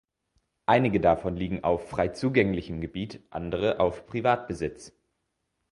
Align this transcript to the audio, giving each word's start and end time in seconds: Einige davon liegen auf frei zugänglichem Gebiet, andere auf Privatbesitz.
Einige 0.65 0.99
davon 0.99 1.35
liegen 1.35 1.63
auf 1.63 1.87
frei 1.89 2.07
zugänglichem 2.07 2.81
Gebiet, 2.81 3.21
andere 3.29 3.79
auf 3.79 4.07
Privatbesitz. 4.07 4.93